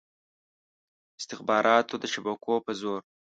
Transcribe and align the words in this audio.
استخباراتو 1.19 1.95
د 1.99 2.05
شبکو 2.13 2.53
په 2.65 2.71
زور. 2.81 3.01